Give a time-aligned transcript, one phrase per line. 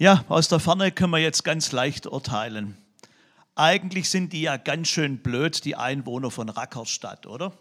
[0.00, 2.74] Ja, aus der Ferne können wir jetzt ganz leicht urteilen.
[3.54, 7.52] Eigentlich sind die ja ganz schön blöd, die Einwohner von Rackerstadt, oder?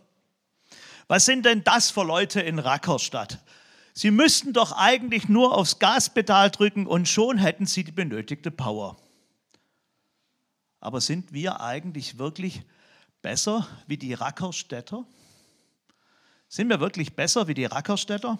[1.10, 3.39] Was sind denn das für Leute in Rackerstadt?
[3.94, 8.96] Sie müssten doch eigentlich nur aufs Gaspedal drücken und schon hätten sie die benötigte Power.
[10.79, 12.62] Aber sind wir eigentlich wirklich
[13.21, 15.03] besser wie die Rackerstädter?
[16.48, 18.40] Sind wir wirklich besser wie die Rackerstädter?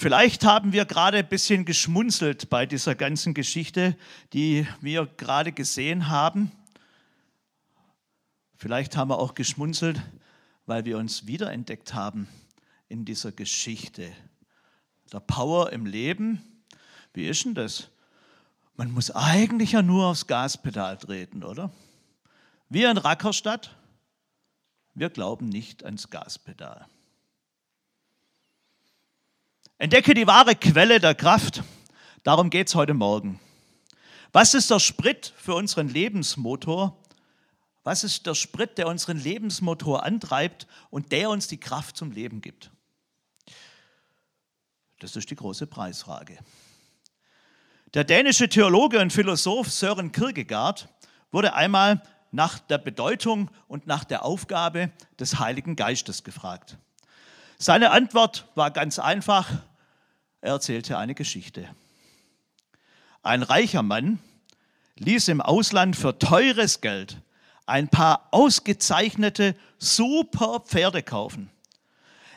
[0.00, 3.96] Vielleicht haben wir gerade ein bisschen geschmunzelt bei dieser ganzen Geschichte,
[4.32, 6.52] die wir gerade gesehen haben.
[8.54, 10.00] Vielleicht haben wir auch geschmunzelt,
[10.66, 12.28] weil wir uns wiederentdeckt haben
[12.88, 14.12] in dieser Geschichte.
[15.12, 16.62] Der Power im Leben,
[17.12, 17.88] wie ist denn das?
[18.76, 21.72] Man muss eigentlich ja nur aufs Gaspedal treten, oder?
[22.68, 23.74] Wir in Rackerstadt,
[24.94, 26.86] wir glauben nicht ans Gaspedal.
[29.80, 31.62] Entdecke die wahre Quelle der Kraft.
[32.24, 33.38] Darum geht es heute Morgen.
[34.32, 36.98] Was ist der Sprit für unseren Lebensmotor?
[37.84, 42.40] Was ist der Sprit, der unseren Lebensmotor antreibt und der uns die Kraft zum Leben
[42.40, 42.72] gibt?
[44.98, 46.38] Das ist die große Preisfrage.
[47.94, 50.88] Der dänische Theologe und Philosoph Søren Kierkegaard
[51.30, 54.90] wurde einmal nach der Bedeutung und nach der Aufgabe
[55.20, 56.78] des Heiligen Geistes gefragt.
[57.58, 59.48] Seine Antwort war ganz einfach.
[60.40, 61.68] Er erzählte eine Geschichte.
[63.22, 64.18] Ein reicher Mann
[64.96, 67.20] ließ im Ausland für teures Geld
[67.66, 71.50] ein paar ausgezeichnete super Pferde kaufen.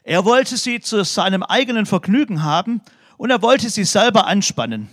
[0.03, 2.81] Er wollte sie zu seinem eigenen Vergnügen haben
[3.17, 4.89] und er wollte sie selber anspannen.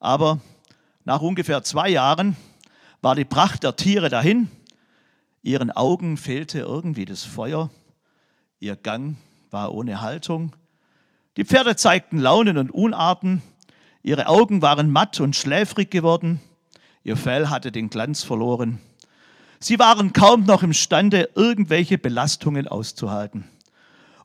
[0.00, 0.40] Aber
[1.04, 2.36] nach ungefähr zwei Jahren
[3.00, 4.50] war die Pracht der Tiere dahin,
[5.42, 7.70] ihren Augen fehlte irgendwie das Feuer
[8.62, 9.16] Ihr Gang
[9.50, 10.52] war ohne Haltung.
[11.36, 13.42] Die Pferde zeigten Launen und Unarten.
[14.02, 16.40] Ihre Augen waren matt und schläfrig geworden.
[17.04, 18.80] Ihr Fell hatte den Glanz verloren.
[19.58, 23.44] Sie waren kaum noch imstande, irgendwelche Belastungen auszuhalten.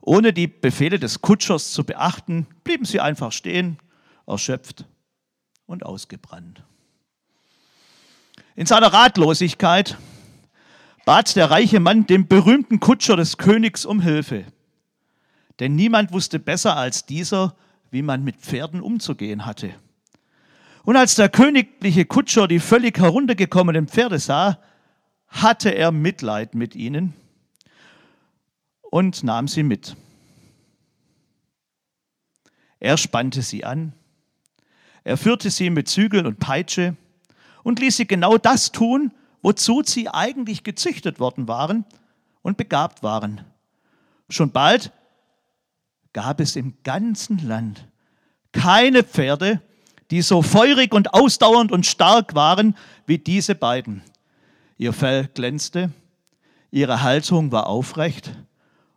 [0.00, 3.78] Ohne die Befehle des Kutschers zu beachten, blieben sie einfach stehen,
[4.26, 4.84] erschöpft
[5.66, 6.62] und ausgebrannt.
[8.54, 9.96] In seiner Ratlosigkeit
[11.06, 14.44] bat der reiche Mann den berühmten Kutscher des Königs um Hilfe.
[15.60, 17.54] Denn niemand wusste besser als dieser,
[17.90, 19.74] wie man mit Pferden umzugehen hatte.
[20.84, 24.58] Und als der königliche Kutscher die völlig heruntergekommenen Pferde sah,
[25.28, 27.14] hatte er Mitleid mit ihnen
[28.82, 29.96] und nahm sie mit.
[32.80, 33.92] Er spannte sie an,
[35.04, 36.96] er führte sie mit Zügeln und Peitsche
[37.62, 41.84] und ließ sie genau das tun, wozu sie eigentlich gezüchtet worden waren
[42.42, 43.42] und begabt waren.
[44.28, 44.92] Schon bald
[46.18, 47.86] gab es im ganzen Land
[48.50, 49.62] keine Pferde,
[50.10, 54.02] die so feurig und ausdauernd und stark waren wie diese beiden.
[54.78, 55.92] Ihr Fell glänzte,
[56.72, 58.32] ihre Haltung war aufrecht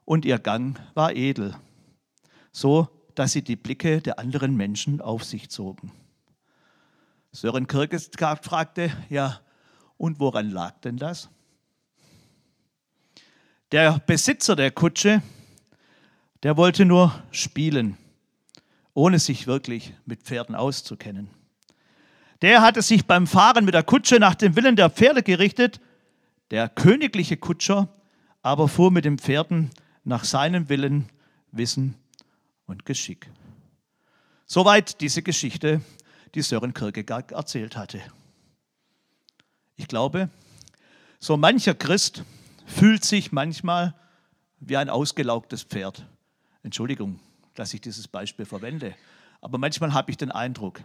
[0.03, 1.55] und ihr Gang war edel,
[2.51, 5.91] so dass sie die Blicke der anderen Menschen auf sich zogen.
[7.31, 9.41] Sören Kierkegaard fragte, ja,
[9.97, 11.29] und woran lag denn das?
[13.71, 15.21] Der Besitzer der Kutsche,
[16.43, 17.97] der wollte nur spielen,
[18.93, 21.29] ohne sich wirklich mit Pferden auszukennen.
[22.41, 25.79] Der hatte sich beim Fahren mit der Kutsche nach dem Willen der Pferde gerichtet.
[26.49, 27.89] Der königliche Kutscher
[28.41, 29.69] aber fuhr mit den Pferden
[30.03, 31.09] nach seinem Willen,
[31.51, 31.95] Wissen
[32.65, 33.29] und Geschick.
[34.47, 35.81] Soweit diese Geschichte,
[36.33, 38.01] die Sören Kierkegaard erzählt hatte.
[39.75, 40.29] Ich glaube,
[41.19, 42.23] so mancher Christ
[42.65, 43.93] fühlt sich manchmal
[44.59, 46.05] wie ein ausgelaugtes Pferd.
[46.63, 47.19] Entschuldigung,
[47.55, 48.95] dass ich dieses Beispiel verwende,
[49.41, 50.81] aber manchmal habe ich den Eindruck,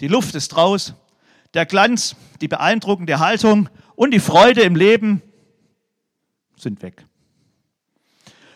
[0.00, 0.94] die Luft ist raus,
[1.54, 5.22] der Glanz, die beeindruckende Haltung und die Freude im Leben
[6.56, 7.06] sind weg.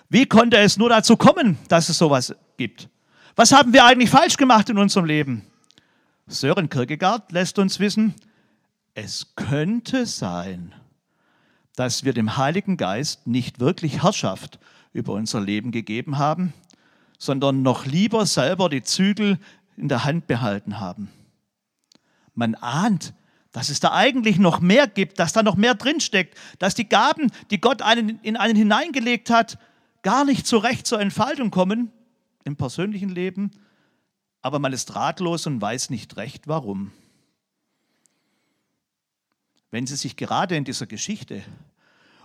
[0.08, 2.88] Wie konnte es nur dazu kommen, dass es sowas gibt?
[3.36, 5.46] Was haben wir eigentlich falsch gemacht in unserem Leben?
[6.26, 8.14] Sören Kierkegaard lässt uns wissen,
[8.94, 10.74] es könnte sein,
[11.76, 14.58] dass wir dem Heiligen Geist nicht wirklich Herrschaft
[14.92, 16.52] über unser Leben gegeben haben,
[17.18, 19.38] sondern noch lieber selber die Zügel
[19.76, 21.10] in der Hand behalten haben.
[22.34, 23.14] Man ahnt,
[23.52, 27.32] dass es da eigentlich noch mehr gibt, dass da noch mehr drinsteckt, dass die Gaben,
[27.50, 29.58] die Gott einen, in einen hineingelegt hat,
[30.02, 31.90] gar nicht so recht zur Entfaltung kommen
[32.44, 33.50] im persönlichen Leben,
[34.42, 36.92] aber man ist ratlos und weiß nicht recht warum.
[39.70, 41.42] Wenn Sie sich gerade in dieser Geschichte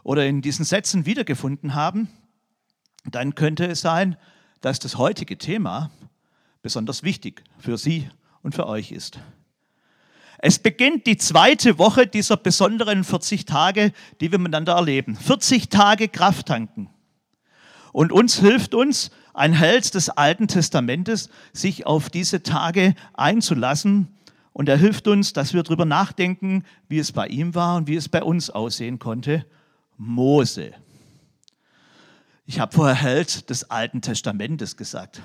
[0.04, 2.08] oder in diesen Sätzen wiedergefunden haben,
[3.10, 4.18] dann könnte es sein,
[4.62, 5.92] dass das heutige Thema
[6.62, 8.10] besonders wichtig für Sie
[8.42, 9.20] und für euch ist.
[10.46, 15.16] Es beginnt die zweite Woche dieser besonderen 40 Tage, die wir miteinander erleben.
[15.16, 16.90] 40 Tage Kraft tanken.
[17.94, 24.10] Und uns hilft uns ein Held des Alten Testamentes, sich auf diese Tage einzulassen.
[24.52, 27.96] Und er hilft uns, dass wir darüber nachdenken, wie es bei ihm war und wie
[27.96, 29.46] es bei uns aussehen konnte.
[29.98, 30.74] Mose.
[32.46, 35.22] Ich habe vorher Held des Alten Testamentes gesagt.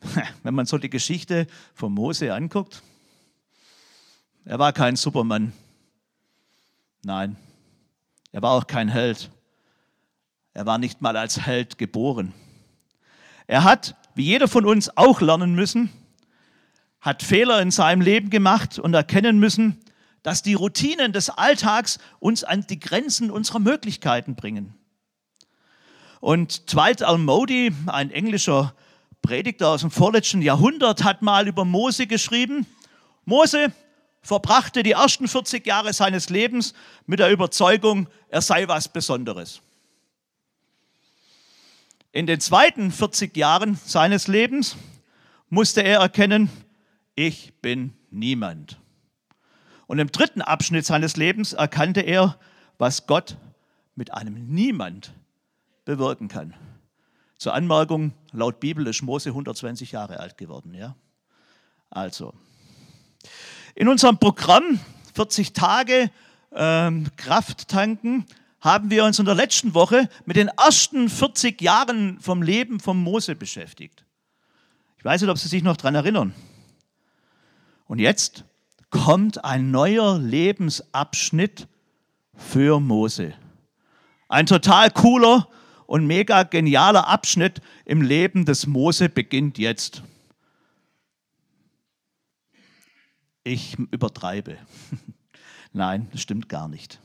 [0.42, 2.82] Wenn man so die Geschichte von Mose anguckt,
[4.44, 5.52] er war kein Supermann.
[7.04, 7.36] Nein,
[8.32, 9.30] er war auch kein Held.
[10.52, 12.34] Er war nicht mal als Held geboren.
[13.46, 15.90] Er hat, wie jeder von uns auch lernen müssen,
[17.00, 19.78] hat Fehler in seinem Leben gemacht und erkennen müssen,
[20.24, 24.74] dass die Routinen des Alltags uns an die Grenzen unserer Möglichkeiten bringen.
[26.22, 27.18] Und Dwight L.
[27.18, 28.76] Moody, ein englischer
[29.22, 32.64] Prediger aus dem vorletzten Jahrhundert, hat mal über Mose geschrieben,
[33.24, 33.72] Mose
[34.22, 36.74] verbrachte die ersten 40 Jahre seines Lebens
[37.06, 39.62] mit der Überzeugung, er sei was Besonderes.
[42.12, 44.76] In den zweiten 40 Jahren seines Lebens
[45.50, 46.50] musste er erkennen,
[47.16, 48.78] ich bin niemand.
[49.88, 52.38] Und im dritten Abschnitt seines Lebens erkannte er,
[52.78, 53.36] was Gott
[53.96, 55.12] mit einem Niemand
[55.84, 56.54] bewirken kann.
[57.38, 60.74] Zur Anmerkung, laut Bibel ist Mose 120 Jahre alt geworden.
[60.74, 60.94] Ja?
[61.90, 62.34] Also,
[63.74, 64.78] in unserem Programm
[65.14, 66.10] 40 Tage
[66.52, 68.26] ähm, Kraft tanken
[68.60, 72.96] haben wir uns in der letzten Woche mit den ersten 40 Jahren vom Leben von
[72.96, 74.04] Mose beschäftigt.
[74.98, 76.34] Ich weiß nicht, ob Sie sich noch daran erinnern.
[77.86, 78.44] Und jetzt
[78.90, 81.66] kommt ein neuer Lebensabschnitt
[82.36, 83.34] für Mose.
[84.28, 85.48] Ein total cooler
[85.92, 90.02] und mega genialer Abschnitt im Leben des Mose beginnt jetzt.
[93.44, 94.56] Ich übertreibe.
[95.74, 96.98] Nein, das stimmt gar nicht.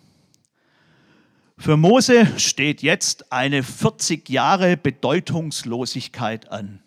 [1.57, 6.81] Für Mose steht jetzt eine 40 Jahre Bedeutungslosigkeit an.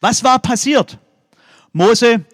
[0.00, 0.98] Was war passiert?
[1.72, 2.24] Mose,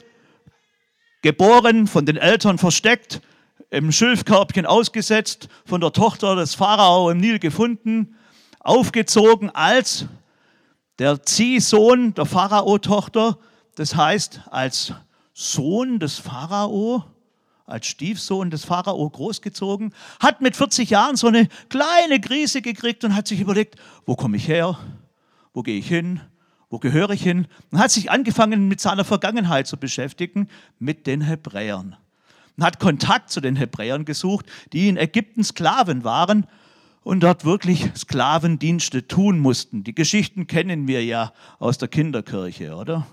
[1.21, 3.21] geboren, von den Eltern versteckt,
[3.69, 8.17] im Schilfkörbchen ausgesetzt, von der Tochter des Pharao im Nil gefunden,
[8.65, 10.07] aufgezogen als
[10.99, 13.39] der Ziehsohn der Pharao-Tochter,
[13.77, 14.93] das heißt als
[15.33, 17.05] Sohn des Pharao,
[17.67, 23.15] als Stiefsohn des Pharao großgezogen, hat mit 40 Jahren so eine kleine Krise gekriegt und
[23.15, 23.77] hat sich überlegt,
[24.07, 24.79] wo komme ich her,
[25.53, 26.21] wo gehe ich hin,
[26.71, 27.47] wo gehöre ich hin?
[27.71, 31.97] Und hat sich angefangen mit seiner Vergangenheit zu beschäftigen, mit den Hebräern.
[32.57, 36.47] Und hat Kontakt zu den Hebräern gesucht, die in Ägypten Sklaven waren
[37.05, 39.85] und dort wirklich Sklavendienste tun mussten.
[39.85, 43.07] Die Geschichten kennen wir ja aus der Kinderkirche, oder?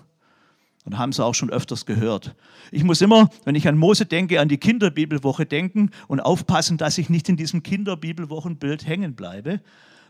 [0.84, 2.34] Und haben sie auch schon öfters gehört.
[2.72, 6.98] Ich muss immer, wenn ich an Mose denke, an die Kinderbibelwoche denken und aufpassen, dass
[6.98, 9.60] ich nicht in diesem Kinderbibelwochenbild hängen bleibe,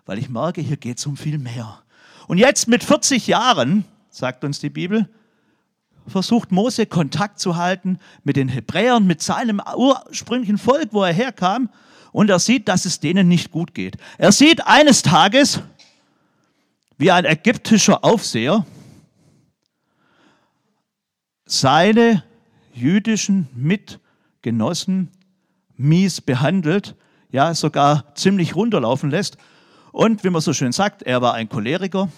[0.07, 1.83] weil ich merke, hier geht es um viel mehr.
[2.27, 5.11] Und jetzt mit 40 Jahren, sagt uns die Bibel,
[6.07, 11.69] versucht Mose Kontakt zu halten mit den Hebräern, mit seinem ursprünglichen Volk, wo er herkam.
[12.13, 13.97] Und er sieht, dass es denen nicht gut geht.
[14.19, 15.61] Er sieht eines Tages,
[16.99, 18.65] wie ein ägyptischer Aufseher
[21.47, 22.23] seine
[22.73, 25.11] jüdischen Mitgenossen
[25.77, 26.95] mies behandelt,
[27.31, 29.37] ja sogar ziemlich runterlaufen lässt.
[29.91, 32.09] Und wie man so schön sagt, er war ein Choleriker.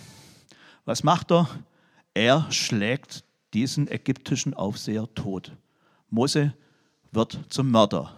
[0.85, 1.49] Was macht er?
[2.15, 5.53] Er schlägt diesen ägyptischen Aufseher tot.
[6.11, 6.53] Mose
[7.11, 8.15] wird zum Mörder.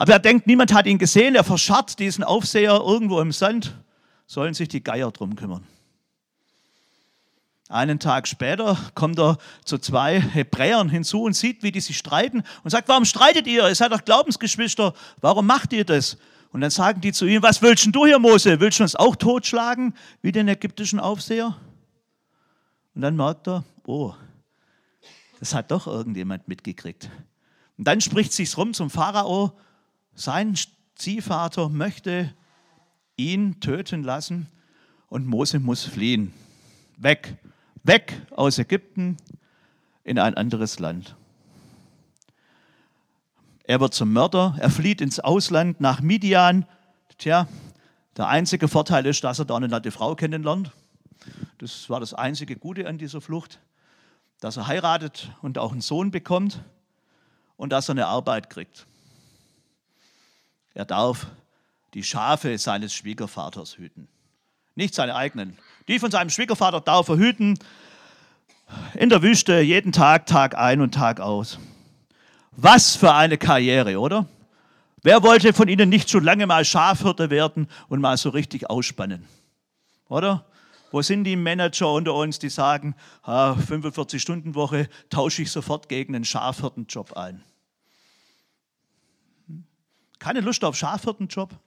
[0.00, 1.34] Aber er denkt, niemand hat ihn gesehen.
[1.34, 3.76] Er verscharrt diesen Aufseher irgendwo im Sand.
[4.26, 5.66] Sollen sich die Geier drum kümmern.
[7.68, 12.44] Einen Tag später kommt er zu zwei Hebräern hinzu und sieht, wie die sich streiten
[12.64, 13.68] und sagt, warum streitet ihr?
[13.68, 14.94] Ihr seid doch Glaubensgeschwister.
[15.20, 16.16] Warum macht ihr das?
[16.50, 18.58] Und dann sagen die zu ihm, was willst du hier, Mose?
[18.58, 21.58] Willst du uns auch totschlagen, wie den ägyptischen Aufseher?
[22.94, 24.14] Und dann merkt er, oh,
[25.40, 27.10] das hat doch irgendjemand mitgekriegt.
[27.76, 29.58] Und dann spricht sich's rum zum Pharao,
[30.20, 30.54] sein
[30.96, 32.34] Ziehvater möchte
[33.16, 34.48] ihn töten lassen
[35.08, 36.32] und Mose muss fliehen.
[36.98, 37.36] Weg
[37.82, 39.16] weg aus Ägypten
[40.04, 41.16] in ein anderes Land.
[43.64, 46.66] Er wird zum Mörder, er flieht ins Ausland nach Midian.
[47.16, 47.48] Tja,
[48.16, 50.72] der einzige Vorteil ist, dass er da eine nette Frau kennenlernt.
[51.58, 53.58] Das war das einzige Gute an dieser Flucht,
[54.40, 56.62] dass er heiratet und auch einen Sohn bekommt
[57.56, 58.86] und dass er eine Arbeit kriegt.
[60.80, 61.26] Er darf
[61.92, 64.08] die Schafe seines Schwiegervaters hüten.
[64.76, 65.58] Nicht seine eigenen.
[65.88, 67.58] Die von seinem Schwiegervater darf er hüten.
[68.94, 71.58] In der Wüste jeden Tag, Tag ein und Tag aus.
[72.52, 74.26] Was für eine Karriere, oder?
[75.02, 79.28] Wer wollte von Ihnen nicht schon lange mal Schafhirte werden und mal so richtig ausspannen?
[80.08, 80.46] Oder?
[80.92, 82.94] Wo sind die Manager unter uns, die sagen,
[83.26, 87.42] 45-Stunden-Woche tausche ich sofort gegen einen Schafhirtenjob ein?
[90.20, 91.58] Keine Lust auf Schafhirtenjob?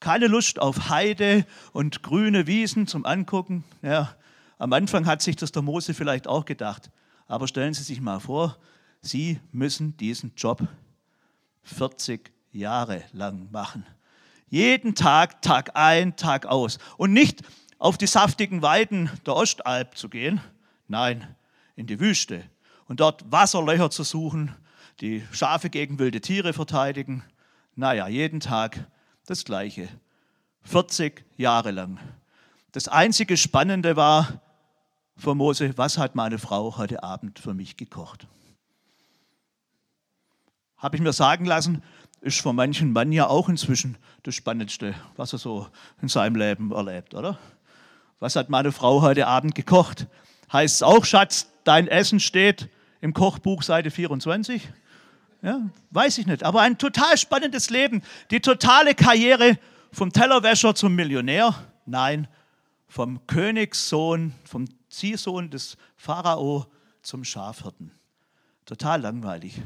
[0.00, 3.62] Keine Lust auf Heide und grüne Wiesen zum Angucken?
[3.82, 4.16] Ja,
[4.58, 6.90] am Anfang hat sich das der Mose vielleicht auch gedacht.
[7.28, 8.56] Aber stellen Sie sich mal vor,
[9.02, 10.66] Sie müssen diesen Job
[11.64, 13.86] 40 Jahre lang machen.
[14.48, 16.78] Jeden Tag, Tag ein, Tag aus.
[16.96, 17.42] Und nicht
[17.78, 20.40] auf die saftigen Weiden der Ostalb zu gehen,
[20.88, 21.36] nein,
[21.76, 22.44] in die Wüste
[22.86, 24.54] und dort Wasserlöcher zu suchen,
[25.00, 27.22] die Schafe gegen wilde Tiere verteidigen.
[27.74, 28.86] Naja, jeden Tag
[29.26, 29.88] das Gleiche.
[30.64, 31.98] 40 Jahre lang.
[32.72, 34.42] Das einzige Spannende war
[35.16, 38.26] für Mose, was hat meine Frau heute Abend für mich gekocht?
[40.76, 41.82] Habe ich mir sagen lassen,
[42.20, 45.66] ist für manchen Mann ja auch inzwischen das Spannendste, was er so
[46.02, 47.38] in seinem Leben erlebt, oder?
[48.20, 50.06] Was hat meine Frau heute Abend gekocht?
[50.52, 52.68] Heißt es auch, Schatz, dein Essen steht
[53.00, 54.68] im Kochbuch Seite 24?
[55.42, 56.44] Ja, weiß ich nicht.
[56.44, 58.02] Aber ein total spannendes Leben.
[58.30, 59.58] Die totale Karriere
[59.92, 61.54] vom Tellerwäscher zum Millionär.
[61.84, 62.28] Nein,
[62.86, 66.66] vom Königssohn, vom Ziehsohn des Pharao
[67.02, 67.90] zum Schafhirten.
[68.66, 69.60] Total langweilig.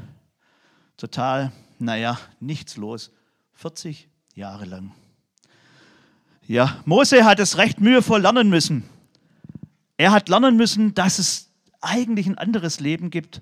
[0.97, 3.11] Total, naja, nichts los.
[3.53, 4.93] 40 Jahre lang.
[6.47, 8.83] Ja, Mose hat es recht mühevoll lernen müssen.
[9.97, 13.41] Er hat lernen müssen, dass es eigentlich ein anderes Leben gibt,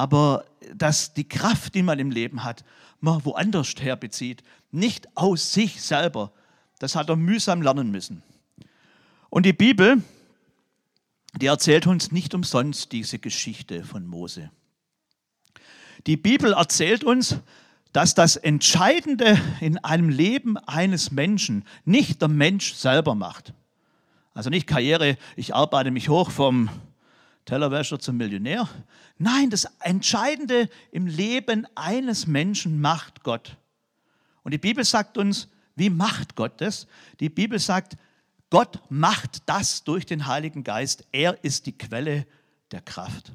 [0.00, 2.64] aber dass die Kraft, die man im Leben hat,
[3.00, 6.32] man woanders herbezieht, nicht aus sich selber.
[6.78, 8.22] Das hat er mühsam lernen müssen.
[9.28, 10.02] Und die Bibel,
[11.38, 14.50] die erzählt uns nicht umsonst diese Geschichte von Mose.
[16.06, 17.36] Die Bibel erzählt uns,
[17.92, 23.52] dass das Entscheidende in einem Leben eines Menschen nicht der Mensch selber macht.
[24.32, 26.70] Also nicht Karriere, ich arbeite mich hoch vom
[27.44, 28.68] Tellerwäscher zum Millionär.
[29.18, 33.56] Nein, das Entscheidende im Leben eines Menschen macht Gott.
[34.42, 36.86] Und die Bibel sagt uns, wie macht Gott das?
[37.20, 37.96] Die Bibel sagt,
[38.50, 41.04] Gott macht das durch den Heiligen Geist.
[41.12, 42.26] Er ist die Quelle
[42.72, 43.32] der Kraft.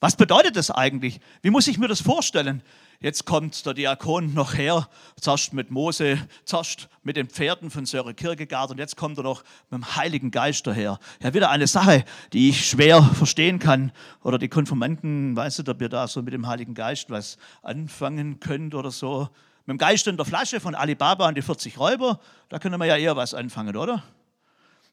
[0.00, 1.20] Was bedeutet das eigentlich?
[1.42, 2.62] Wie muss ich mir das vorstellen?
[3.02, 4.86] Jetzt kommt der Diakon noch her,
[5.18, 9.42] zuerst mit Mose, zuerst mit den Pferden von Söre Kierkegaard und jetzt kommt er noch
[9.70, 10.98] mit dem Heiligen Geist daher.
[11.22, 12.04] Ja, wieder eine Sache,
[12.34, 13.90] die ich schwer verstehen kann.
[14.22, 18.38] Oder die Konformanten, weißt du, ob ihr da so mit dem Heiligen Geist was anfangen
[18.38, 19.30] könnt oder so.
[19.64, 22.84] Mit dem Geist in der Flasche von Alibaba und die 40 Räuber, da können wir
[22.84, 24.02] ja eher was anfangen, oder?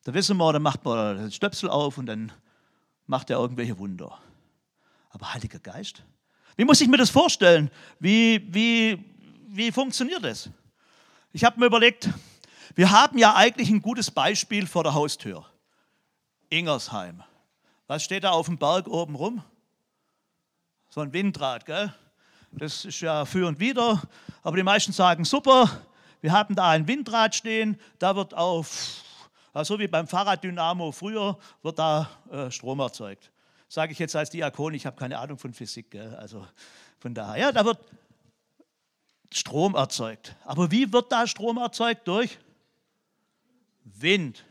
[0.05, 2.31] Da wissen wir, da macht man den Stöpsel auf und dann
[3.05, 4.17] macht er irgendwelche Wunder.
[5.09, 6.05] Aber Heiliger Geist?
[6.57, 7.69] Wie muss ich mir das vorstellen?
[7.99, 9.05] Wie, wie,
[9.47, 10.49] wie funktioniert das?
[11.31, 12.09] Ich habe mir überlegt,
[12.73, 15.45] wir haben ja eigentlich ein gutes Beispiel vor der Haustür.
[16.49, 17.21] Ingersheim.
[17.85, 19.43] Was steht da auf dem Berg oben rum?
[20.89, 21.93] So ein Windrad, gell?
[22.51, 24.01] Das ist ja für und wider.
[24.41, 25.69] Aber die meisten sagen, super,
[26.21, 29.03] wir haben da ein Windrad stehen, da wird auf,
[29.61, 33.31] so wie beim Fahrraddynamo früher, wird da äh, Strom erzeugt
[33.67, 35.91] sage ich jetzt als Diakon, ich habe keine Ahnung von Physik.
[35.91, 36.15] Gell?
[36.15, 36.47] Also
[36.99, 37.79] von daher, ja, da wird
[39.31, 40.35] Strom erzeugt.
[40.45, 42.07] Aber wie wird da Strom erzeugt?
[42.07, 42.39] Durch
[43.83, 44.45] Wind.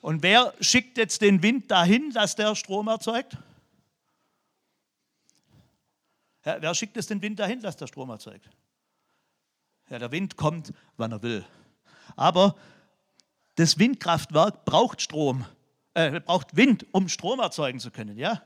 [0.00, 3.36] Und wer schickt jetzt den Wind dahin, dass der Strom erzeugt?
[6.44, 8.48] Ja, wer schickt es den Wind dahin, dass der Strom erzeugt?
[9.90, 11.44] Ja, der Wind kommt, wann er will.
[12.16, 12.54] Aber
[13.56, 15.44] das Windkraftwerk braucht Strom
[15.98, 18.16] äh, braucht Wind, um Strom erzeugen zu können.
[18.16, 18.42] Ja?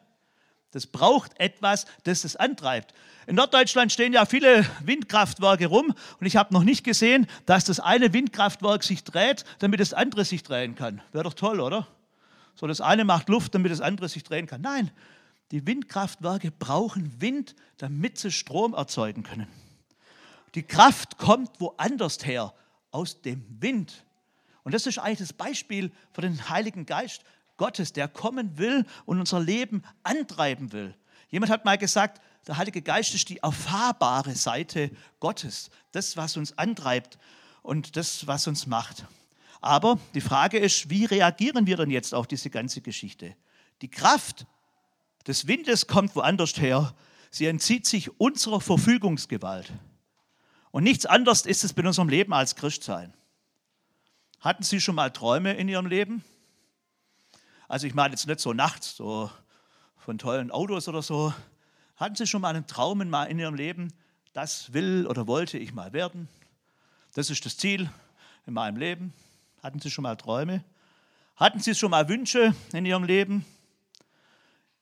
[0.70, 2.94] Das braucht etwas, das es antreibt.
[3.26, 7.78] In Norddeutschland stehen ja viele Windkraftwerke rum und ich habe noch nicht gesehen, dass das
[7.78, 11.02] eine Windkraftwerk sich dreht, damit das andere sich drehen kann.
[11.12, 11.86] Wäre doch toll, oder?
[12.54, 14.62] So, das eine macht Luft, damit das andere sich drehen kann.
[14.62, 14.90] Nein,
[15.50, 19.46] die Windkraftwerke brauchen Wind, damit sie Strom erzeugen können.
[20.54, 22.54] Die Kraft kommt woanders her,
[22.90, 24.04] aus dem Wind.
[24.64, 27.22] Und das ist eigentlich das Beispiel für den Heiligen Geist.
[27.62, 30.96] Gottes, der kommen will und unser Leben antreiben will.
[31.28, 34.90] Jemand hat mal gesagt, der Heilige Geist ist die erfahrbare Seite
[35.20, 37.20] Gottes, das, was uns antreibt
[37.62, 39.04] und das, was uns macht.
[39.60, 43.36] Aber die Frage ist, wie reagieren wir denn jetzt auf diese ganze Geschichte?
[43.80, 44.44] Die Kraft
[45.28, 46.92] des Windes kommt woanders her.
[47.30, 49.72] Sie entzieht sich unserer Verfügungsgewalt.
[50.72, 53.14] Und nichts anderes ist es bei unserem Leben als Christsein.
[54.40, 56.24] Hatten Sie schon mal Träume in Ihrem Leben?
[57.72, 59.30] Also ich meine jetzt nicht so nachts, so
[59.96, 61.32] von tollen Autos oder so.
[61.96, 63.94] Hatten Sie schon mal einen Traum in Ihrem Leben?
[64.34, 66.28] Das will oder wollte ich mal werden.
[67.14, 67.88] Das ist das Ziel
[68.46, 69.14] in meinem Leben.
[69.62, 70.62] Hatten Sie schon mal Träume?
[71.36, 73.46] Hatten Sie schon mal Wünsche in Ihrem Leben?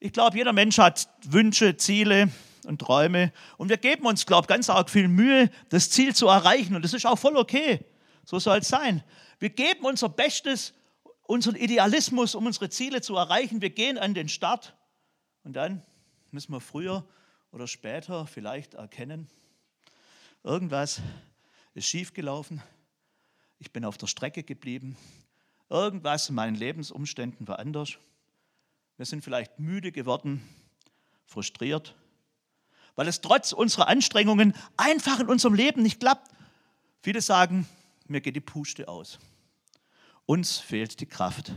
[0.01, 2.29] Ich glaube, jeder Mensch hat Wünsche, Ziele
[2.67, 3.33] und Träume.
[3.57, 6.75] Und wir geben uns, glaube ich, ganz arg viel Mühe, das Ziel zu erreichen.
[6.75, 7.85] Und das ist auch voll okay.
[8.25, 9.05] So soll es sein.
[9.39, 10.75] Wir geben unser Bestes,
[11.31, 13.63] unseren Idealismus, um unsere Ziele zu erreichen.
[13.63, 14.75] Wir gehen an den Start.
[15.45, 15.81] Und dann
[16.33, 17.07] müssen wir früher
[17.53, 19.29] oder später vielleicht erkennen,
[20.43, 21.01] irgendwas
[21.75, 22.61] ist schiefgelaufen.
[23.61, 24.97] Ich bin auf der Strecke geblieben.
[25.69, 27.99] Irgendwas in meinen Lebensumständen war anders.
[28.97, 30.43] Wir sind vielleicht müde geworden,
[31.27, 31.95] frustriert,
[32.97, 36.29] weil es trotz unserer Anstrengungen einfach in unserem Leben nicht klappt.
[37.03, 37.69] Viele sagen,
[38.09, 39.21] mir geht die Puste aus.
[40.31, 41.53] Uns fehlt die Kraft.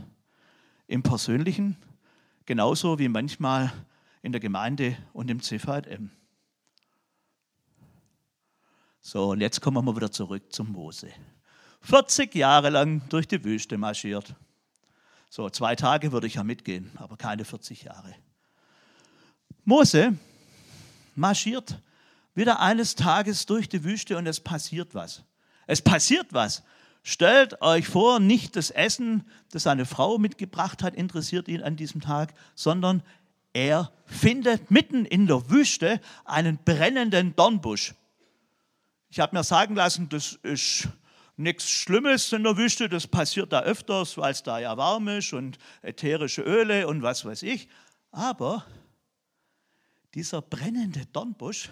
[0.88, 1.76] Im Persönlichen
[2.44, 3.72] genauso wie manchmal
[4.20, 6.10] in der Gemeinde und im CVM.
[9.00, 11.08] So, und jetzt kommen wir wieder zurück zum Mose.
[11.82, 14.34] 40 Jahre lang durch die Wüste marschiert.
[15.30, 18.12] So, zwei Tage würde ich ja mitgehen, aber keine 40 Jahre.
[19.64, 20.18] Mose
[21.14, 21.80] marschiert
[22.34, 25.22] wieder eines Tages durch die Wüste und es passiert was.
[25.68, 26.64] Es passiert was.
[27.06, 32.00] Stellt euch vor, nicht das Essen, das seine Frau mitgebracht hat, interessiert ihn an diesem
[32.00, 33.02] Tag, sondern
[33.52, 37.94] er findet mitten in der Wüste einen brennenden Dornbusch.
[39.10, 40.88] Ich habe mir sagen lassen, das ist
[41.36, 45.34] nichts Schlimmes in der Wüste, das passiert da öfters, weil es da ja warm ist
[45.34, 47.68] und ätherische Öle und was weiß ich.
[48.12, 48.64] Aber
[50.14, 51.68] dieser brennende Dornbusch,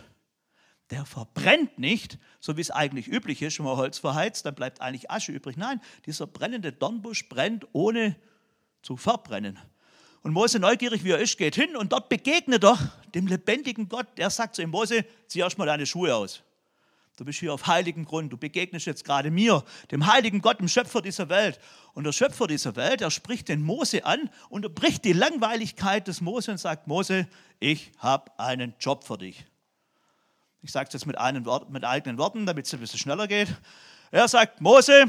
[0.93, 4.83] der verbrennt nicht, so wie es eigentlich üblich ist, wenn man Holz verheizt, dann bleibt
[4.83, 5.57] eigentlich Asche übrig.
[5.57, 8.15] Nein, dieser brennende Dornbusch brennt ohne
[8.83, 9.59] zu verbrennen.
[10.21, 12.79] Und Mose, neugierig wie er ist, geht hin und dort begegnet er
[13.15, 14.07] dem lebendigen Gott.
[14.19, 16.43] Der sagt zu ihm, Mose, zieh erstmal deine Schuhe aus.
[17.17, 18.31] Du bist hier auf heiligem Grund.
[18.31, 21.59] Du begegnest jetzt gerade mir, dem heiligen Gott, dem Schöpfer dieser Welt.
[21.95, 26.51] Und der Schöpfer dieser Welt, er spricht den Mose an, unterbricht die Langweiligkeit des Mose
[26.51, 27.27] und sagt, Mose,
[27.61, 29.47] ich habe einen Job für dich.
[30.63, 33.49] Ich sage es jetzt mit, Wort, mit eigenen Worten, damit es ein bisschen schneller geht.
[34.13, 35.07] Er sagt, Mose,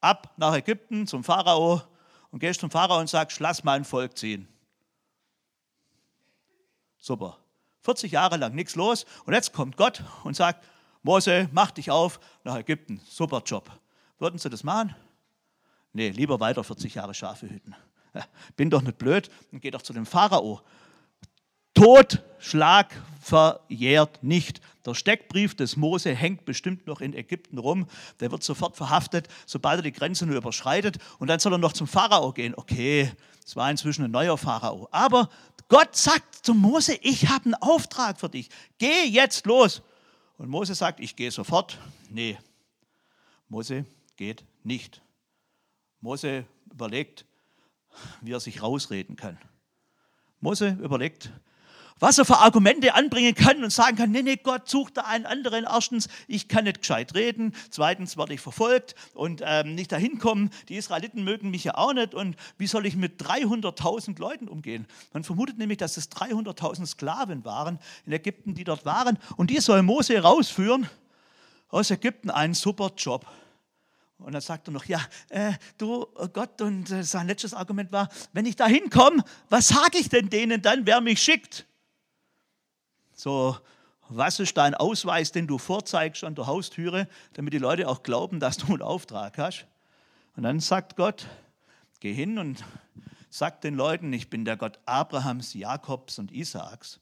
[0.00, 1.82] ab nach Ägypten zum Pharao
[2.30, 4.46] und gehst zum Pharao und sagst, lass mein Volk ziehen.
[6.98, 7.38] Super.
[7.82, 9.06] 40 Jahre lang nichts los.
[9.24, 10.64] Und jetzt kommt Gott und sagt,
[11.02, 13.00] Mose, mach dich auf nach Ägypten.
[13.08, 13.70] Super Job.
[14.18, 14.94] Würden Sie das machen?
[15.92, 17.74] Nee, lieber weiter 40 Jahre Schafe hüten.
[18.56, 20.62] Bin doch nicht blöd und geh doch zu dem Pharao.
[21.76, 24.62] Totschlag verjährt nicht.
[24.86, 27.86] Der Steckbrief des Mose hängt bestimmt noch in Ägypten rum.
[28.20, 30.96] Der wird sofort verhaftet, sobald er die Grenze nur überschreitet.
[31.18, 32.54] Und dann soll er noch zum Pharao gehen.
[32.56, 33.12] Okay,
[33.44, 34.88] es war inzwischen ein neuer Pharao.
[34.90, 35.28] Aber
[35.68, 38.48] Gott sagt zu Mose, ich habe einen Auftrag für dich.
[38.78, 39.82] Geh jetzt los.
[40.38, 41.78] Und Mose sagt, ich gehe sofort.
[42.08, 42.38] Nee,
[43.48, 43.84] Mose
[44.16, 45.02] geht nicht.
[46.00, 47.26] Mose überlegt,
[48.22, 49.38] wie er sich rausreden kann.
[50.40, 51.32] Mose überlegt,
[51.98, 55.24] was er für Argumente anbringen kann und sagen kann, nee, nee, Gott sucht da einen
[55.24, 55.64] anderen.
[55.64, 57.54] Erstens, ich kann nicht gescheit reden.
[57.70, 60.50] Zweitens werde ich verfolgt und ähm, nicht dahin kommen.
[60.68, 62.14] Die Israeliten mögen mich ja auch nicht.
[62.14, 64.86] Und wie soll ich mit 300.000 Leuten umgehen?
[65.12, 69.18] Man vermutet nämlich, dass es 300.000 Sklaven waren in Ägypten, die dort waren.
[69.36, 70.88] Und die soll Mose rausführen
[71.68, 72.30] aus Ägypten.
[72.30, 73.26] Ein super Job.
[74.18, 77.92] Und dann sagt er noch, ja, äh, du oh Gott, und äh, sein letztes Argument
[77.92, 81.66] war, wenn ich da hinkomme, was sage ich denn denen dann, wer mich schickt?
[83.16, 83.56] So,
[84.10, 88.40] was ist dein Ausweis, den du vorzeigst an der Haustüre, damit die Leute auch glauben,
[88.40, 89.66] dass du einen Auftrag hast?
[90.36, 91.26] Und dann sagt Gott,
[92.00, 92.62] geh hin und
[93.30, 97.00] sag den Leuten, ich bin der Gott Abrahams, Jakobs und Isaaks.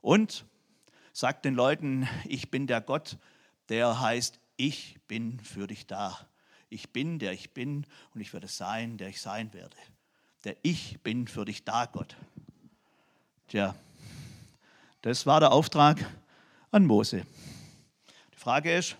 [0.00, 0.46] Und
[1.12, 3.18] sag den Leuten, ich bin der Gott,
[3.68, 6.18] der heißt, ich bin für dich da.
[6.70, 9.76] Ich bin, der ich bin und ich werde sein, der ich sein werde.
[10.44, 12.16] Der Ich bin für dich da, Gott.
[13.48, 13.74] Tja,
[15.02, 15.98] das war der Auftrag
[16.70, 17.24] an Mose.
[18.34, 18.96] Die Frage ist,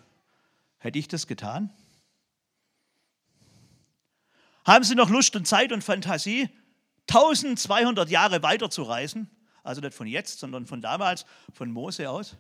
[0.78, 1.70] hätte ich das getan?
[4.64, 6.48] Haben Sie noch Lust und Zeit und Fantasie,
[7.08, 9.28] 1200 Jahre weiterzureisen?
[9.62, 12.36] Also nicht von jetzt, sondern von damals, von Mose aus.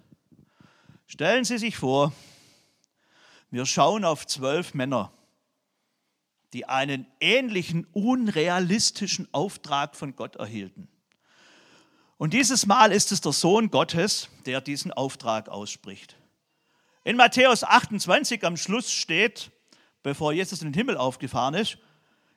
[1.06, 2.12] Stellen Sie sich vor,
[3.50, 5.12] wir schauen auf zwölf Männer,
[6.52, 10.88] die einen ähnlichen unrealistischen Auftrag von Gott erhielten.
[12.20, 16.16] Und dieses Mal ist es der Sohn Gottes, der diesen Auftrag ausspricht.
[17.02, 19.50] In Matthäus 28 am Schluss steht,
[20.02, 21.78] bevor Jesus in den Himmel aufgefahren ist,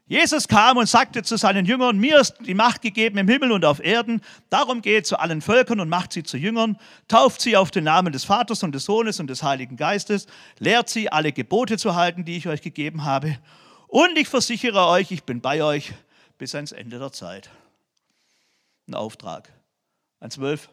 [0.06, 3.66] Jesus kam und sagte zu seinen Jüngern, mir ist die Macht gegeben im Himmel und
[3.66, 6.78] auf Erden, darum geht zu allen Völkern und macht sie zu Jüngern,
[7.10, 10.28] tauft sie auf den Namen des Vaters und des Sohnes und des Heiligen Geistes,
[10.60, 13.38] lehrt sie, alle Gebote zu halten, die ich euch gegeben habe.
[13.90, 15.92] Und ich versichere euch, ich bin bei euch
[16.38, 17.50] bis ans Ende der Zeit.
[18.88, 19.52] Ein Auftrag
[20.24, 20.70] an zwölf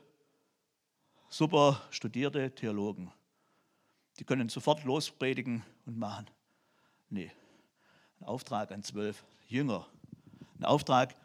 [1.28, 3.10] super studierte Theologen.
[4.20, 6.30] Die können sofort lospredigen und machen.
[7.08, 7.32] Nee,
[8.20, 9.88] ein Auftrag an zwölf Jünger.
[10.56, 11.16] Ein Auftrag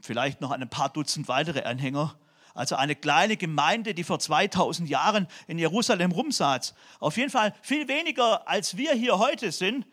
[0.00, 2.16] vielleicht noch an ein paar Dutzend weitere Anhänger.
[2.54, 6.72] Also eine kleine Gemeinde, die vor 2000 Jahren in Jerusalem rumsaß.
[7.00, 9.88] Auf jeden Fall viel weniger, als wir hier heute sind.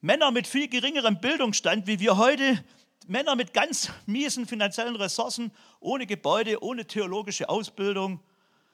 [0.00, 2.64] Männer mit viel geringerem Bildungsstand, wie wir heute.
[3.06, 8.20] Männer mit ganz miesen finanziellen Ressourcen, ohne Gebäude, ohne theologische Ausbildung.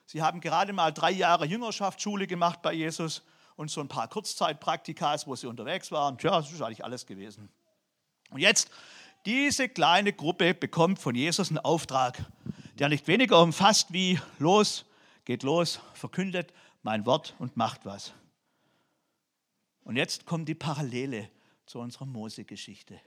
[0.04, 3.22] Sie haben gerade mal drei Jahre Jüngerschaftsschule gemacht bei Jesus
[3.56, 6.18] und so ein paar Kurzzeitpraktikas, wo sie unterwegs waren.
[6.18, 7.48] Tja, das ist eigentlich alles gewesen.
[8.30, 8.70] Und jetzt,
[9.24, 12.24] diese kleine Gruppe bekommt von Jesus einen Auftrag,
[12.78, 14.84] der nicht weniger umfasst wie los,
[15.24, 18.12] geht los, verkündet mein Wort und macht was.
[19.82, 21.30] Und jetzt kommt die Parallele
[21.64, 23.00] zu unserer Mose-Geschichte.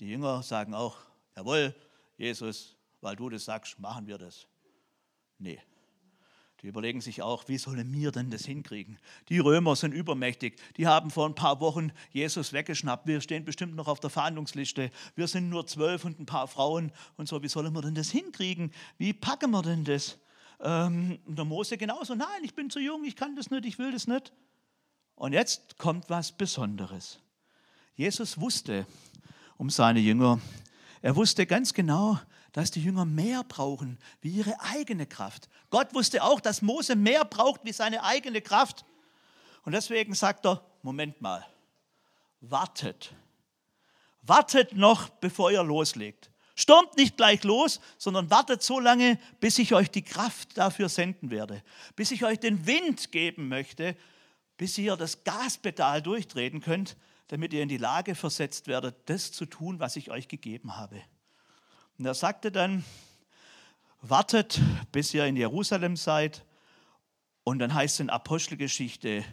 [0.00, 0.96] Die Jünger sagen auch,
[1.36, 1.74] jawohl,
[2.16, 4.46] Jesus, weil du das sagst, machen wir das.
[5.38, 5.60] Nee,
[6.64, 8.98] die überlegen sich auch, wie sollen wir denn das hinkriegen?
[9.28, 10.56] Die Römer sind übermächtig.
[10.78, 13.06] Die haben vor ein paar Wochen Jesus weggeschnappt.
[13.06, 14.90] Wir stehen bestimmt noch auf der Verhandlungsliste.
[15.14, 17.42] Wir sind nur zwölf und ein paar Frauen und so.
[17.42, 18.72] Wie sollen wir denn das hinkriegen?
[18.96, 20.16] Wie packen wir denn das?
[20.58, 22.14] Ähm, der Mose genauso.
[22.14, 24.32] Nein, ich bin zu jung, ich kann das nicht, ich will das nicht.
[25.16, 27.20] Und jetzt kommt was Besonderes.
[27.94, 28.86] Jesus wusste
[29.56, 30.40] um seine Jünger.
[31.02, 32.18] Er wusste ganz genau,
[32.52, 35.48] dass die Jünger mehr brauchen wie ihre eigene Kraft.
[35.70, 38.84] Gott wusste auch, dass Mose mehr braucht wie seine eigene Kraft.
[39.64, 41.44] Und deswegen sagt er, Moment mal,
[42.40, 43.14] wartet.
[44.22, 46.30] Wartet noch, bevor ihr loslegt.
[46.54, 51.30] Stürmt nicht gleich los, sondern wartet so lange, bis ich euch die Kraft dafür senden
[51.30, 51.62] werde,
[51.96, 53.96] bis ich euch den Wind geben möchte,
[54.56, 56.96] bis ihr das Gaspedal durchtreten könnt,
[57.28, 61.00] damit ihr in die Lage versetzt werdet, das zu tun, was ich euch gegeben habe.
[61.98, 62.84] Und er sagte dann,
[64.00, 64.60] wartet,
[64.92, 66.44] bis ihr in Jerusalem seid.
[67.42, 69.24] Und dann heißt es in Apostelgeschichte,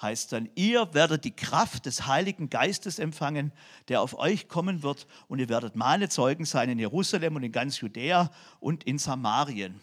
[0.00, 3.52] heißt dann, ihr werdet die Kraft des Heiligen Geistes empfangen,
[3.88, 5.06] der auf euch kommen wird.
[5.28, 9.80] Und ihr werdet meine Zeugen sein in Jerusalem und in ganz Judäa und in Samarien.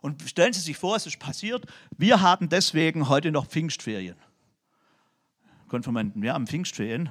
[0.00, 1.64] Und stellen Sie sich vor, es ist passiert,
[1.96, 4.16] wir haben deswegen heute noch Pfingstferien.
[5.72, 7.10] Konfirmanden, wir haben Pfingstferien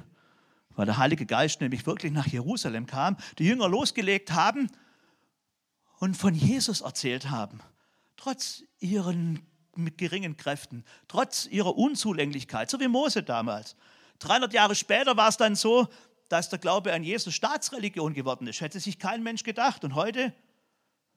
[0.76, 4.70] weil der Heilige Geist nämlich wirklich nach Jerusalem kam, die Jünger losgelegt haben
[5.98, 7.60] und von Jesus erzählt haben,
[8.16, 9.46] trotz ihren
[9.96, 13.76] geringen Kräften, trotz ihrer Unzulänglichkeit, so wie Mose damals.
[14.20, 15.88] 300 Jahre später war es dann so,
[16.28, 18.60] dass der Glaube an Jesus Staatsreligion geworden ist.
[18.60, 19.84] Hätte sich kein Mensch gedacht.
[19.84, 20.32] Und heute,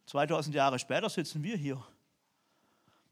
[0.07, 1.81] 2000 Jahre später, sitzen wir hier,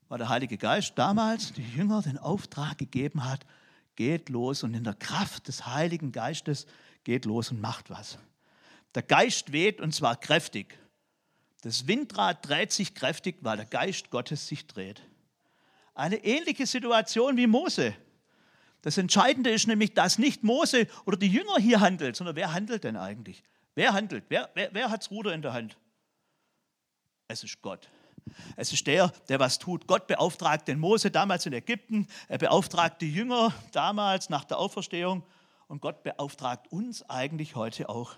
[0.09, 3.45] weil der Heilige Geist damals die Jünger den Auftrag gegeben hat,
[3.95, 6.65] geht los und in der Kraft des Heiligen Geistes
[7.03, 8.17] geht los und macht was.
[8.95, 10.77] Der Geist weht und zwar kräftig.
[11.61, 15.01] Das Windrad dreht sich kräftig, weil der Geist Gottes sich dreht.
[15.95, 17.95] Eine ähnliche Situation wie Mose.
[18.81, 22.83] Das Entscheidende ist nämlich, dass nicht Mose oder die Jünger hier handelt, sondern wer handelt
[22.83, 23.41] denn eigentlich?
[23.75, 24.25] Wer handelt?
[24.27, 25.77] Wer, wer, wer hat das Ruder in der Hand?
[27.27, 27.89] Es ist Gott.
[28.55, 29.87] Es ist der, der was tut.
[29.87, 35.23] Gott beauftragt den Mose damals in Ägypten, er beauftragt die Jünger damals nach der Auferstehung
[35.67, 38.15] und Gott beauftragt uns eigentlich heute auch.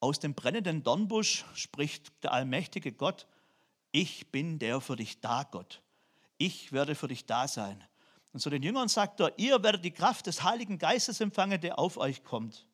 [0.00, 3.26] Aus dem brennenden Dornbusch spricht der allmächtige Gott,
[3.92, 5.82] ich bin der für dich da, Gott.
[6.36, 7.82] Ich werde für dich da sein.
[8.34, 11.78] Und zu den Jüngern sagt er, ihr werdet die Kraft des Heiligen Geistes empfangen, der
[11.78, 12.66] auf euch kommt.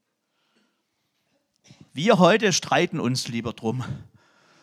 [1.93, 3.85] Wir heute streiten uns lieber drum,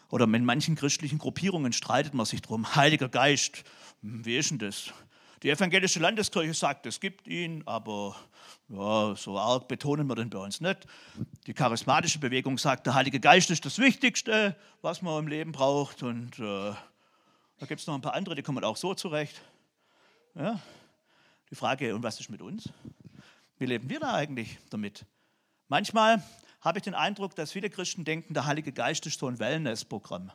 [0.10, 2.76] oder in manchen christlichen Gruppierungen streitet man sich drum.
[2.76, 3.64] Heiliger Geist,
[4.02, 4.92] hm, wie ist denn das?
[5.44, 8.16] Die evangelische Landeskirche sagt, es gibt ihn, aber
[8.68, 10.86] ja, so arg betonen wir den bei uns nicht.
[11.48, 16.04] Die charismatische Bewegung sagt, der Heilige Geist ist das Wichtigste, was man im Leben braucht.
[16.04, 16.74] Und äh,
[17.58, 19.42] da gibt es noch ein paar andere, die kommen auch so zurecht.
[20.36, 20.60] Ja?
[21.50, 22.70] Die Frage, und was ist mit uns?
[23.58, 25.06] Wie leben wir da eigentlich damit?
[25.68, 26.22] Manchmal
[26.62, 30.32] habe ich den Eindruck, dass viele Christen denken, der Heilige Geist ist so ein Wellness-Programm.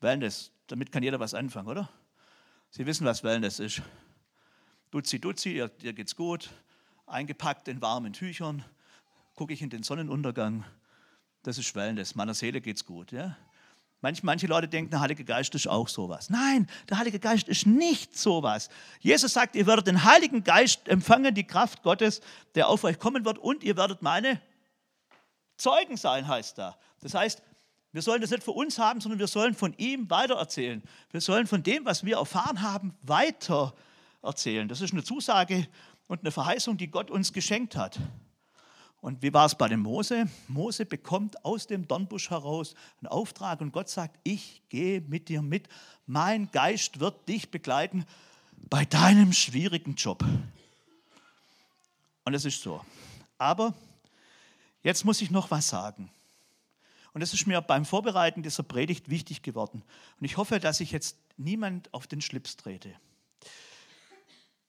[0.00, 1.88] Wellness, damit kann jeder was anfangen, oder?
[2.70, 3.82] Sie wissen, was Wellness ist.
[4.90, 6.50] Duzi, duzi, ihr, ihr geht's gut,
[7.06, 8.64] eingepackt in warmen Tüchern,
[9.34, 10.64] gucke ich in den Sonnenuntergang.
[11.42, 13.10] Das ist Wellness, meiner Seele geht's gut.
[13.10, 13.36] Ja?
[14.00, 16.28] Manch, manche Leute denken, der Heilige Geist ist auch sowas.
[16.28, 18.68] Nein, der Heilige Geist ist nicht sowas.
[19.00, 22.20] Jesus sagt, ihr werdet den Heiligen Geist empfangen, die Kraft Gottes,
[22.54, 24.40] der auf euch kommen wird, und ihr werdet meine
[25.62, 26.76] Zeugen sein, heißt da.
[27.00, 27.40] Das heißt,
[27.92, 30.82] wir sollen das nicht für uns haben, sondern wir sollen von ihm weitererzählen.
[31.10, 34.66] Wir sollen von dem, was wir erfahren haben, weitererzählen.
[34.66, 35.68] Das ist eine Zusage
[36.08, 38.00] und eine Verheißung, die Gott uns geschenkt hat.
[39.00, 40.26] Und wie war es bei dem Mose?
[40.48, 45.42] Mose bekommt aus dem Dornbusch heraus einen Auftrag und Gott sagt, ich gehe mit dir
[45.42, 45.68] mit.
[46.06, 48.04] Mein Geist wird dich begleiten
[48.68, 50.24] bei deinem schwierigen Job.
[52.24, 52.84] Und es ist so.
[53.38, 53.74] Aber
[54.82, 56.10] jetzt muss ich noch was sagen.
[57.12, 59.82] Und das ist mir beim Vorbereiten dieser Predigt wichtig geworden.
[60.18, 62.94] Und ich hoffe, dass ich jetzt niemand auf den Schlips trete.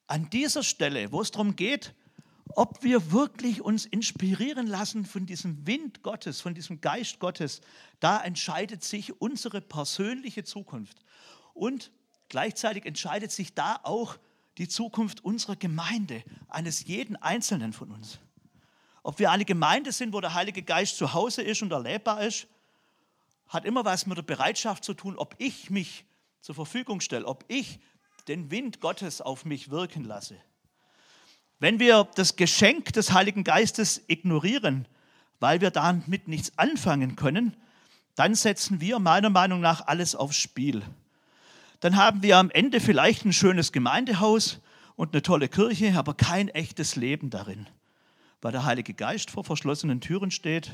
[0.07, 1.93] An dieser Stelle, wo es darum geht,
[2.55, 7.61] ob wir wirklich uns inspirieren lassen von diesem Wind Gottes, von diesem Geist Gottes,
[7.99, 10.97] da entscheidet sich unsere persönliche Zukunft.
[11.53, 11.91] Und
[12.29, 14.17] gleichzeitig entscheidet sich da auch
[14.57, 18.19] die Zukunft unserer Gemeinde, eines jeden Einzelnen von uns.
[19.03, 22.47] Ob wir eine Gemeinde sind, wo der Heilige Geist zu Hause ist und erlebbar ist,
[23.49, 26.05] hat immer was mit der Bereitschaft zu tun, ob ich mich
[26.41, 27.79] zur Verfügung stelle, ob ich
[28.27, 30.37] den Wind Gottes auf mich wirken lasse.
[31.59, 34.87] Wenn wir das Geschenk des Heiligen Geistes ignorieren,
[35.39, 37.55] weil wir damit nichts anfangen können,
[38.15, 40.83] dann setzen wir meiner Meinung nach alles aufs Spiel.
[41.79, 44.59] Dann haben wir am Ende vielleicht ein schönes Gemeindehaus
[44.95, 47.67] und eine tolle Kirche, aber kein echtes Leben darin,
[48.43, 50.71] weil der Heilige Geist vor verschlossenen Türen steht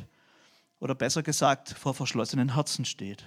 [0.79, 3.23] oder besser gesagt vor verschlossenen Herzen steht.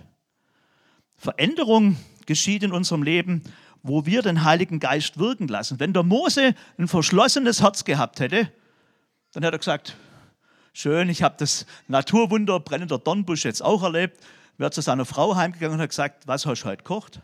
[1.17, 3.43] Veränderung geschieht in unserem Leben
[3.83, 5.81] wo wir den Heiligen Geist wirken lassen.
[5.81, 8.51] Wenn der Mose ein verschlossenes Herz gehabt hätte,
[9.33, 9.97] dann hätte er gesagt,
[10.73, 14.23] schön, ich habe das Naturwunder brennender Dornbusch jetzt auch erlebt,
[14.57, 17.21] wäre zu seiner Frau heimgegangen und hat gesagt, was hast du heute gekocht?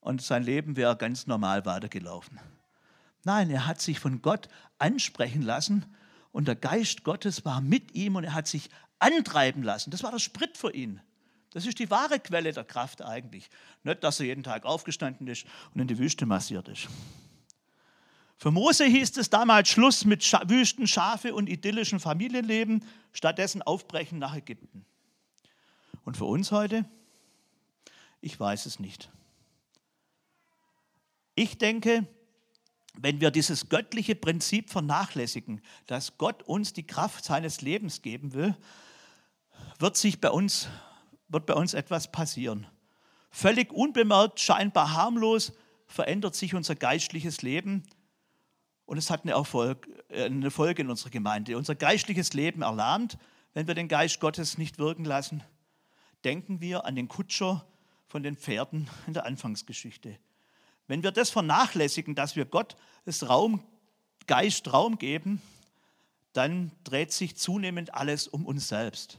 [0.00, 2.40] Und sein Leben wäre ganz normal weitergelaufen.
[3.28, 5.84] Nein, er hat sich von Gott ansprechen lassen
[6.32, 9.90] und der Geist Gottes war mit ihm und er hat sich antreiben lassen.
[9.90, 11.02] Das war der Sprit für ihn.
[11.50, 13.50] Das ist die wahre Quelle der Kraft eigentlich.
[13.82, 16.88] Nicht, dass er jeden Tag aufgestanden ist und in die Wüste massiert ist.
[18.38, 24.34] Für Mose hieß es damals Schluss mit Wüsten, Schafe und idyllischen Familienleben, stattdessen Aufbrechen nach
[24.34, 24.86] Ägypten.
[26.06, 26.86] Und für uns heute?
[28.22, 29.10] Ich weiß es nicht.
[31.34, 32.06] Ich denke,
[33.00, 38.56] wenn wir dieses göttliche Prinzip vernachlässigen, dass Gott uns die Kraft seines Lebens geben will,
[39.78, 40.68] wird sich bei uns
[41.28, 42.66] wird bei uns etwas passieren.
[43.30, 45.52] Völlig unbemerkt, scheinbar harmlos
[45.86, 47.84] verändert sich unser geistliches Leben
[48.86, 51.56] und es hat eine, Erfolg, äh, eine Folge in unserer Gemeinde.
[51.56, 53.18] Unser geistliches Leben erlahmt,
[53.52, 55.42] wenn wir den Geist Gottes nicht wirken lassen.
[56.24, 57.66] Denken wir an den Kutscher
[58.06, 60.18] von den Pferden in der Anfangsgeschichte.
[60.88, 63.62] Wenn wir das vernachlässigen, dass wir Gott das Raum,
[64.26, 65.40] Geist Raum geben,
[66.32, 69.18] dann dreht sich zunehmend alles um uns selbst.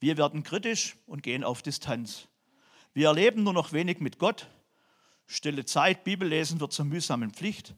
[0.00, 2.26] Wir werden kritisch und gehen auf Distanz.
[2.92, 4.48] Wir erleben nur noch wenig mit Gott.
[5.26, 7.74] Stille Zeit, Bibellesen wird zur mühsamen Pflicht.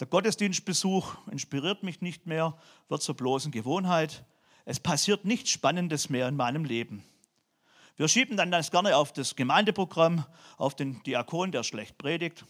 [0.00, 2.56] Der Gottesdienstbesuch inspiriert mich nicht mehr,
[2.88, 4.24] wird zur bloßen Gewohnheit.
[4.64, 7.04] Es passiert nichts Spannendes mehr in meinem Leben.
[8.00, 10.24] Wir schieben dann das gerne auf das Gemeindeprogramm,
[10.56, 12.46] auf den Diakon, der schlecht predigt.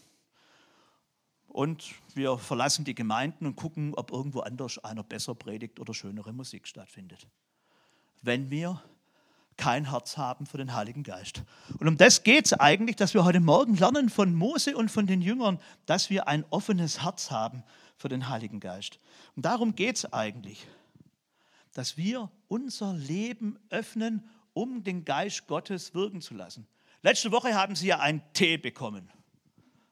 [1.49, 6.31] Und wir verlassen die Gemeinden und gucken, ob irgendwo anders einer besser predigt oder schönere
[6.31, 7.27] Musik stattfindet.
[8.21, 8.81] Wenn wir
[9.57, 11.43] kein Herz haben für den Heiligen Geist.
[11.79, 15.05] Und um das geht es eigentlich, dass wir heute Morgen lernen von Mose und von
[15.05, 17.65] den Jüngern, dass wir ein offenes Herz haben
[17.97, 18.99] für den Heiligen Geist.
[19.35, 20.65] Und darum geht es eigentlich,
[21.73, 26.67] dass wir unser Leben öffnen, um den Geist Gottes wirken zu lassen.
[27.01, 29.09] Letzte Woche haben Sie ja einen Tee bekommen,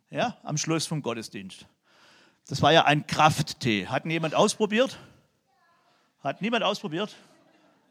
[0.09, 1.65] ja, am Schluss vom Gottesdienst.
[2.47, 3.87] Das war ja ein Krafttee.
[3.87, 4.99] Hat jemand ausprobiert?
[6.23, 7.15] Hat niemand ausprobiert?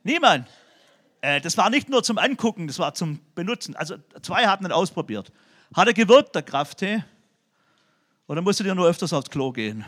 [0.02, 0.48] Niemand.
[1.20, 3.76] Äh, das war nicht nur zum Angucken, das war zum Benutzen.
[3.76, 5.32] Also zwei hatten ihn ausprobiert.
[5.74, 7.04] Hat er gewirkt, der Krafttee?
[8.26, 9.84] Oder musstet ihr nur öfters aufs Klo gehen?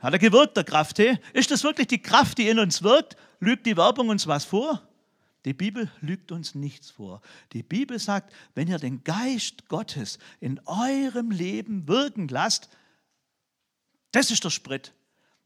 [0.00, 1.18] Hat er gewirkt, der Krafttee?
[1.32, 3.16] Ist das wirklich die Kraft, die in uns wirkt?
[3.40, 4.82] Lügt die Werbung uns was vor?
[5.46, 7.22] Die Bibel lügt uns nichts vor.
[7.52, 12.68] Die Bibel sagt, wenn ihr den Geist Gottes in eurem Leben wirken lasst,
[14.10, 14.92] das ist der Sprit.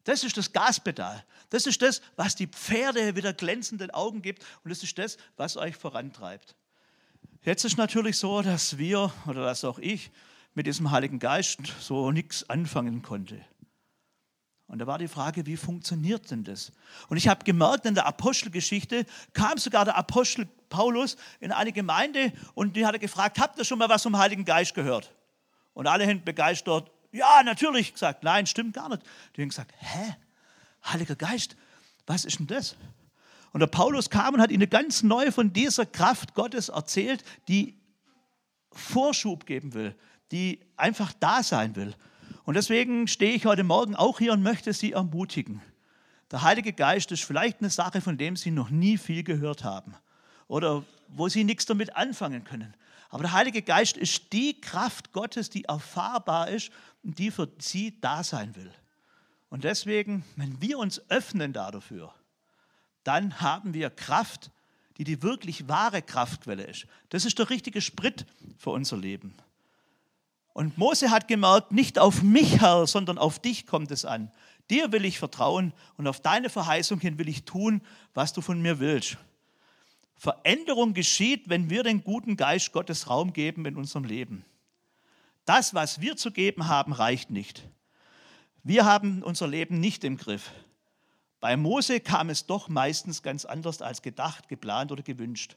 [0.05, 1.23] Das ist das Gaspedal.
[1.51, 4.43] Das ist das, was die Pferde wieder glänzenden Augen gibt.
[4.65, 6.57] Und das ist das, was euch vorantreibt.
[7.43, 10.11] Jetzt ist natürlich so, dass wir oder dass auch ich
[10.55, 13.45] mit diesem Heiligen Geist so nichts anfangen konnte.
[14.71, 16.71] Und da war die Frage, wie funktioniert denn das?
[17.09, 22.33] Und ich habe gemerkt, in der Apostelgeschichte kam sogar der Apostel Paulus in eine Gemeinde
[22.55, 25.13] und die hat er gefragt, habt ihr schon mal was vom Heiligen Geist gehört?
[25.75, 29.03] Und alle sind begeistert, ja, natürlich, gesagt, nein, stimmt gar nicht.
[29.35, 30.15] Die haben gesagt, hä,
[30.87, 31.57] Heiliger Geist,
[32.07, 32.77] was ist denn das?
[33.53, 37.77] Und der Paulus kam und hat ihnen ganz neu von dieser Kraft Gottes erzählt, die
[38.71, 39.97] Vorschub geben will,
[40.31, 41.93] die einfach da sein will.
[42.51, 45.63] Und deswegen stehe ich heute Morgen auch hier und möchte Sie ermutigen.
[46.33, 49.95] Der Heilige Geist ist vielleicht eine Sache, von dem Sie noch nie viel gehört haben
[50.49, 52.75] oder wo Sie nichts damit anfangen können.
[53.09, 56.73] Aber der Heilige Geist ist die Kraft Gottes, die erfahrbar ist
[57.05, 58.73] und die für Sie da sein will.
[59.49, 62.13] Und deswegen, wenn wir uns öffnen dafür,
[63.05, 64.51] dann haben wir Kraft,
[64.97, 66.89] die die wirklich wahre Kraftquelle ist.
[67.11, 68.27] Das ist der richtige Sprit
[68.59, 69.37] für unser Leben.
[70.53, 74.33] Und Mose hat gemerkt, nicht auf mich, Herr, sondern auf dich kommt es an.
[74.69, 77.83] Dir will ich vertrauen und auf deine Verheißung hin will ich tun,
[78.15, 79.17] was du von mir willst.
[80.17, 84.45] Veränderung geschieht, wenn wir den guten Geist Gottes Raum geben in unserem Leben.
[85.45, 87.67] Das, was wir zu geben haben, reicht nicht.
[88.63, 90.53] Wir haben unser Leben nicht im Griff.
[91.41, 95.57] Bei Mose kam es doch meistens ganz anders als gedacht, geplant oder gewünscht.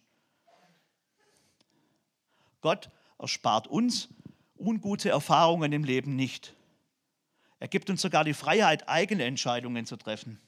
[2.61, 4.07] Gott erspart uns
[4.63, 6.55] ungute Erfahrungen im Leben nicht.
[7.59, 10.39] Er gibt uns sogar die Freiheit, eigene Entscheidungen zu treffen.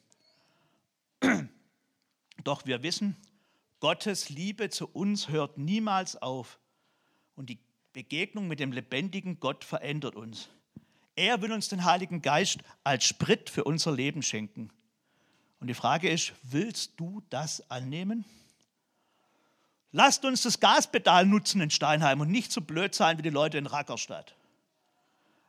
[2.44, 3.16] Doch wir wissen,
[3.80, 6.60] Gottes Liebe zu uns hört niemals auf
[7.36, 7.60] und die
[7.94, 10.50] Begegnung mit dem lebendigen Gott verändert uns.
[11.16, 14.70] Er will uns den Heiligen Geist als Sprit für unser Leben schenken.
[15.60, 18.26] Und die Frage ist, willst du das annehmen?
[19.98, 23.58] Lasst uns das Gaspedal nutzen in Steinheim und nicht so blöd sein wie die Leute
[23.58, 24.36] in Rackerstadt.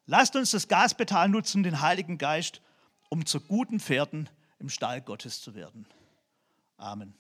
[0.07, 2.61] Lasst uns das Gaspedal nutzen, den Heiligen Geist,
[3.09, 4.29] um zu guten Pferden
[4.61, 5.85] im Stall Gottes zu werden.
[6.77, 7.13] Amen.